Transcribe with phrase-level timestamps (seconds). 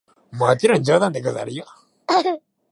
[0.31, 1.63] もちろん冗談でござるよ！